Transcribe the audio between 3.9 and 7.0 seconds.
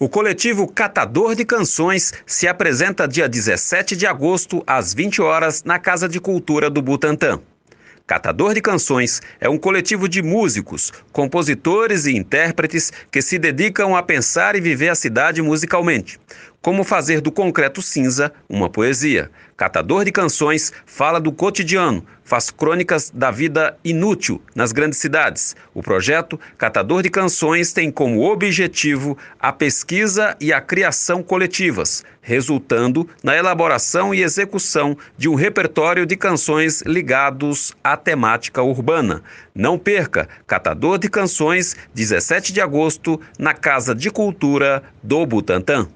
de agosto, às 20 horas, na Casa de Cultura do